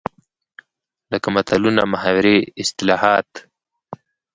لکه 1.11 1.27
متلونه، 1.35 1.81
محاورې 1.93 2.35
،اصطلاحات 2.61 3.29